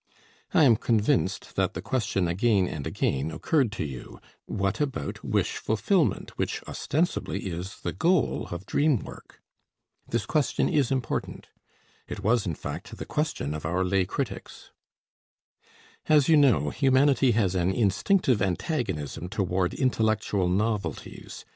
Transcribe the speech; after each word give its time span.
I 0.51 0.63
am 0.63 0.77
convinced 0.77 1.55
that 1.57 1.75
the 1.75 1.81
question 1.83 2.27
again 2.27 2.67
and 2.67 2.87
again 2.87 3.29
occurred 3.29 3.71
to 3.73 3.83
you: 3.85 4.19
"What 4.47 4.81
about 4.81 5.23
wish 5.23 5.57
fulfillment, 5.57 6.39
which 6.39 6.63
ostensibly 6.67 7.41
is 7.45 7.81
the 7.81 7.93
goal 7.93 8.47
of 8.49 8.65
dream 8.65 8.97
work?" 8.97 9.43
This 10.09 10.25
question 10.25 10.67
is 10.67 10.89
important. 10.89 11.49
It 12.07 12.21
was, 12.23 12.47
in 12.47 12.55
fact, 12.55 12.97
the 12.97 13.05
question 13.05 13.53
of 13.53 13.63
our 13.63 13.85
lay 13.85 14.05
critics. 14.05 14.71
As 16.09 16.27
you 16.27 16.35
know, 16.35 16.71
humanity 16.71 17.33
has 17.33 17.53
an 17.53 17.69
instinctive 17.71 18.41
antagonism 18.41 19.29
toward 19.29 19.75
intellectual 19.75 20.49
novelties. 20.49 21.45